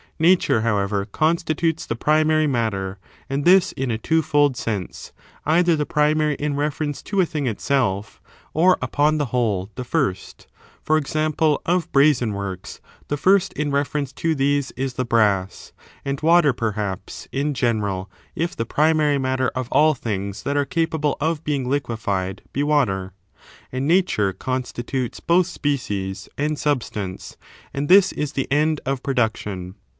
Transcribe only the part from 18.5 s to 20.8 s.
the primary matter of all things that are